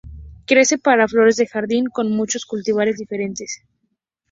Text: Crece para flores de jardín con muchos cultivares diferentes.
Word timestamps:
Crece 0.49 0.75
para 0.85 1.07
flores 1.13 1.35
de 1.37 1.45
jardín 1.45 1.85
con 1.85 2.09
muchos 2.11 2.47
cultivares 2.47 2.97
diferentes. 2.97 3.61